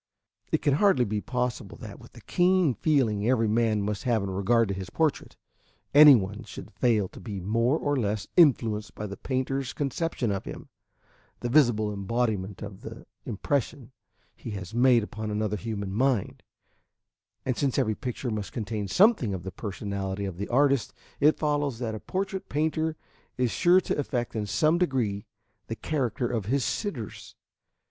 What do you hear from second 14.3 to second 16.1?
he has made upon another human